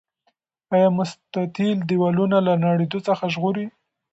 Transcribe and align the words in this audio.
آیا 0.75 0.89
مستطیل 0.97 1.77
دیوالونه 1.89 2.37
له 2.47 2.53
نړیدو 2.65 2.99
څخه 3.07 3.23
ژغوري؟ 3.33 3.65